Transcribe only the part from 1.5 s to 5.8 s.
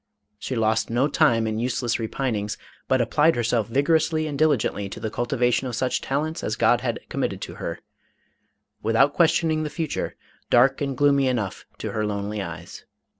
useless repinings, but applied herself vigorously and diligently to the cultivation of